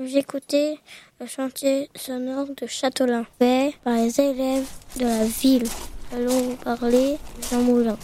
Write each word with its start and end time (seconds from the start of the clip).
J'écoutais 0.00 0.80
le 1.20 1.26
chantier 1.26 1.88
sonore 1.94 2.48
de 2.48 2.66
Châteaulin, 2.66 3.24
fait 3.38 3.76
par 3.84 3.94
les 3.94 4.20
élèves 4.20 4.66
de 4.96 5.04
la 5.04 5.24
ville. 5.24 5.68
Allons 6.12 6.40
vous 6.40 6.56
parler 6.56 7.16
Jean 7.48 7.62
Moulin. 7.62 7.96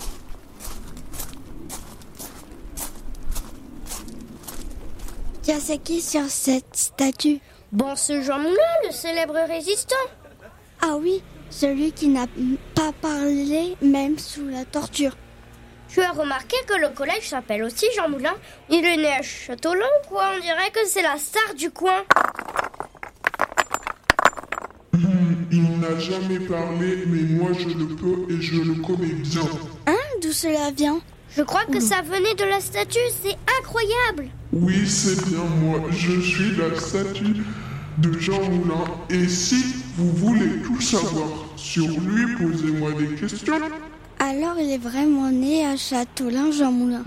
Tiens, 5.42 5.58
c'est 5.58 5.78
qui 5.78 6.00
sur 6.00 6.26
cette 6.28 6.76
statue? 6.76 7.40
Bon, 7.72 7.96
c'est 7.96 8.22
Jean 8.22 8.38
Moulin, 8.38 8.54
le 8.86 8.92
célèbre 8.92 9.34
résistant. 9.48 9.96
Ah 10.80 10.94
oui, 10.96 11.20
celui 11.50 11.90
qui 11.90 12.06
n'a 12.06 12.28
pas 12.76 12.92
parlé 13.02 13.74
même 13.82 14.16
sous 14.16 14.46
la 14.46 14.64
torture. 14.64 15.16
Tu 15.92 16.00
as 16.00 16.12
remarqué 16.12 16.56
que 16.68 16.80
le 16.80 16.90
collège 16.90 17.28
s'appelle 17.28 17.64
aussi 17.64 17.86
Jean 17.96 18.08
Moulin? 18.08 18.34
Il 18.68 18.84
est 18.84 18.96
né 18.96 19.08
à 19.08 19.22
Châteaulin, 19.22 19.80
quoi 20.08 20.30
On 20.36 20.40
dirait 20.40 20.70
que 20.70 20.86
c'est 20.86 21.02
la 21.02 21.16
star 21.18 21.54
du 21.56 21.70
coin. 21.70 22.04
Il 25.52 25.80
n'a 25.80 25.98
jamais 25.98 26.38
parlé, 26.38 27.04
mais 27.08 27.22
moi 27.22 27.50
je 27.58 27.66
le 27.68 27.86
peux 27.96 28.32
et 28.32 28.40
je 28.40 28.60
le 28.60 28.74
connais 28.74 29.14
bien. 29.14 29.42
Hein 29.88 29.96
D'où 30.22 30.32
cela 30.32 30.70
vient? 30.70 31.00
Je 31.36 31.42
crois 31.42 31.64
que 31.64 31.80
ça 31.80 32.02
venait 32.02 32.34
de 32.34 32.44
la 32.44 32.60
statue, 32.60 32.98
c'est 33.22 33.36
incroyable. 33.58 34.30
Oui, 34.52 34.86
c'est 34.86 35.24
bien 35.28 35.44
moi. 35.60 35.80
Je 35.90 36.20
suis 36.20 36.54
la 36.56 36.78
statue 36.78 37.42
de 37.98 38.18
Jean 38.18 38.42
Moulin. 38.42 38.84
Et 39.08 39.26
si 39.26 39.74
vous 39.96 40.12
voulez 40.12 40.62
tout 40.64 40.80
savoir 40.80 41.28
sur 41.56 41.86
lui, 41.86 42.36
posez-moi 42.36 42.92
des 42.92 43.08
questions. 43.16 43.60
Alors 44.22 44.58
il 44.60 44.70
est 44.70 44.78
vraiment 44.78 45.30
né 45.30 45.64
à 45.64 45.78
Châteaulin, 45.78 46.50
Jean 46.52 46.70
Moulin 46.70 47.02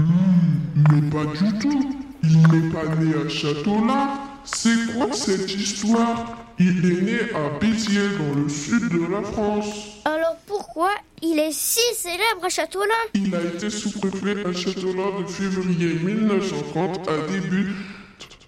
Mais 0.92 1.02
pas 1.12 1.26
du 1.26 1.60
tout. 1.60 1.94
Il 2.24 2.38
n'est 2.40 2.72
pas 2.72 2.96
né 2.96 3.14
à 3.24 3.30
Châteaulin. 3.30 4.10
C'est 4.44 4.96
quoi 4.98 5.14
cette 5.14 5.54
histoire? 5.54 6.38
Il 6.60 6.84
est 6.84 7.02
né 7.02 7.20
à 7.36 7.60
Béziers, 7.60 8.18
dans 8.18 8.42
le 8.42 8.50
sud 8.50 8.90
de 8.90 9.12
la 9.12 9.22
France. 9.22 10.02
Alors 10.06 10.36
pourquoi 10.48 10.90
il 11.22 11.38
est 11.38 11.54
si 11.54 11.80
célèbre 11.96 12.46
à 12.46 12.50
Châteaulin? 12.50 12.90
Il 13.14 13.34
a 13.36 13.44
été 13.44 13.70
sous-préfet 13.70 14.46
à 14.46 14.52
Châteaulin 14.52 15.22
de 15.22 15.28
février 15.28 15.94
1930 15.94 17.08
à 17.08 17.32
début 17.32 17.74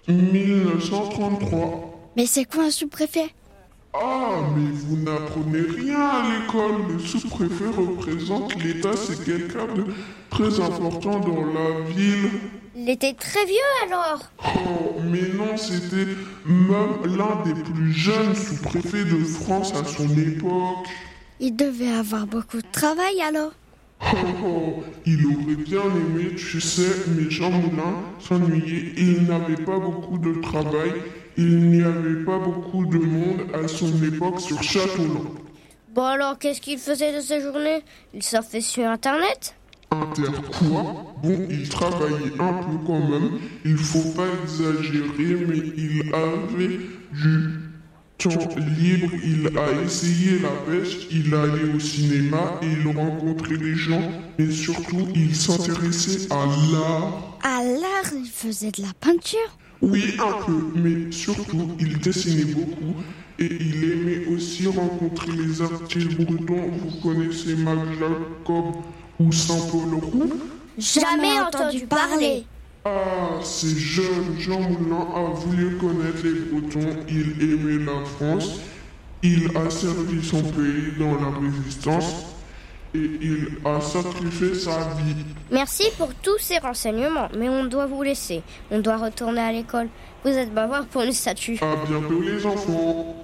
1933. 0.08 2.10
Mais 2.16 2.26
c'est 2.26 2.44
quoi 2.44 2.64
un 2.64 2.70
sous-préfet? 2.70 3.30
Ah, 3.98 4.40
mais 4.54 4.70
vous 4.72 4.96
n'apprenez 4.96 5.60
rien 5.60 6.00
à 6.00 6.22
l'école. 6.28 6.92
Le 6.92 6.98
sous-préfet 6.98 7.68
représente 7.76 8.54
l'État, 8.62 8.94
c'est 8.94 9.24
quelqu'un 9.24 9.66
de 9.74 9.86
très 10.28 10.60
important 10.60 11.20
dans 11.20 11.44
la 11.46 11.80
ville. 11.88 12.30
Il 12.76 12.90
était 12.90 13.14
très 13.14 13.44
vieux 13.46 13.56
alors. 13.86 14.30
Oh, 14.44 15.00
mais 15.10 15.28
non, 15.34 15.56
c'était 15.56 16.08
même 16.44 17.16
l'un 17.16 17.42
des 17.44 17.58
plus 17.62 17.92
jeunes 17.92 18.34
sous-préfets 18.34 19.04
de 19.04 19.24
France 19.24 19.72
à 19.74 19.84
son 19.84 20.08
époque. 20.18 20.88
Il 21.40 21.56
devait 21.56 21.92
avoir 21.92 22.26
beaucoup 22.26 22.58
de 22.58 22.70
travail 22.70 23.22
alors 23.26 23.52
Oh, 24.02 24.16
oh, 24.44 24.84
il 25.06 25.24
aurait 25.26 25.56
bien 25.56 25.80
aimé, 25.84 26.34
tu 26.36 26.60
sais, 26.60 27.04
mais 27.16 27.30
Jean 27.30 27.50
Moulin 27.50 27.94
s'ennuyait. 28.20 28.92
Il 28.98 29.22
n'avait 29.22 29.56
pas 29.56 29.78
beaucoup 29.78 30.18
de 30.18 30.38
travail. 30.42 30.92
Il 31.38 31.70
n'y 31.70 31.82
avait 31.82 32.24
pas 32.24 32.38
beaucoup 32.38 32.86
de 32.86 32.98
monde 32.98 33.42
à 33.52 33.68
son 33.68 33.90
époque 34.02 34.40
sur 34.40 34.62
Châteaulin. 34.62 35.20
Bon 35.94 36.04
alors 36.04 36.38
qu'est-ce 36.38 36.60
qu'il 36.62 36.78
faisait 36.78 37.14
de 37.14 37.20
ses 37.20 37.40
journées? 37.40 37.82
Il 38.14 38.22
surfait 38.22 38.62
sur 38.62 38.86
Internet? 38.86 39.54
Inter 39.90 40.32
quoi? 40.58 41.14
Bon, 41.22 41.46
il 41.50 41.68
travaillait 41.68 42.32
un 42.38 42.52
peu 42.54 42.78
quand 42.86 43.08
même. 43.08 43.38
Il 43.64 43.76
faut 43.76 44.12
pas 44.12 44.26
exagérer, 44.42 45.46
mais 45.46 45.58
il 45.76 46.12
avait 46.14 46.80
du 47.12 47.60
temps 48.18 48.48
libre. 48.78 49.12
Il 49.22 49.58
a 49.58 49.82
essayé 49.82 50.38
la 50.38 50.48
pêche, 50.48 51.06
il 51.10 51.34
allait 51.34 51.74
au 51.74 51.78
cinéma, 51.78 52.58
et 52.62 52.66
il 52.66 52.86
rencontrait 52.86 53.58
des 53.58 53.74
gens, 53.74 54.10
et 54.38 54.50
surtout, 54.50 55.06
il 55.14 55.36
s'intéressait 55.36 56.32
à 56.32 56.46
l'art. 56.72 57.38
À 57.42 57.62
l'art, 57.62 58.12
il 58.14 58.28
faisait 58.28 58.72
de 58.72 58.82
la 58.82 58.92
peinture? 59.00 59.58
Oui, 59.82 60.14
un 60.18 60.44
peu, 60.44 60.72
mais 60.74 61.12
surtout, 61.12 61.72
il 61.78 61.98
dessinait 61.98 62.52
beaucoup. 62.52 62.94
Et 63.38 63.44
il 63.60 63.84
aimait 63.92 64.26
aussi 64.34 64.66
rencontrer 64.66 65.32
les 65.32 65.60
artistes 65.60 66.18
bretons. 66.18 66.70
Vous 66.70 67.00
connaissez 67.02 67.54
Mac 67.56 67.78
Jacob 67.98 68.76
ou 69.20 69.30
Saint-Paul 69.30 69.94
Roux? 70.02 70.32
Jamais 70.78 71.38
entendu 71.40 71.86
parler. 71.86 72.46
Ah, 72.84 73.40
c'est 73.42 73.76
jeune. 73.76 74.38
Jean 74.38 74.60
Moulin 74.60 75.06
a 75.14 75.34
voulu 75.34 75.76
connaître 75.76 76.22
les 76.24 76.60
Bretons. 76.60 76.96
Il 77.08 77.42
aimait 77.42 77.84
la 77.84 78.04
France. 78.04 78.60
Il 79.22 79.50
a 79.56 79.68
servi 79.70 80.24
son 80.24 80.42
pays 80.42 80.92
dans 80.98 81.16
la 81.16 81.36
résistance. 81.38 82.35
Et 82.96 83.18
il 83.20 83.48
a 83.64 83.78
sacrifié 83.80 84.54
sa 84.54 84.78
vie. 84.96 85.16
Merci 85.50 85.84
pour 85.98 86.14
tous 86.14 86.38
ces 86.38 86.58
renseignements, 86.58 87.28
mais 87.36 87.48
on 87.48 87.64
doit 87.64 87.84
vous 87.86 88.02
laisser. 88.02 88.42
On 88.70 88.78
doit 88.78 88.96
retourner 88.96 89.40
à 89.40 89.52
l'école. 89.52 89.88
Vous 90.24 90.30
êtes 90.30 90.52
bavard 90.52 90.86
pour 90.86 91.02
une 91.02 91.12
statue. 91.12 91.58
À 91.60 91.76
bientôt 91.86 92.20
les 92.22 92.46
enfants. 92.46 93.22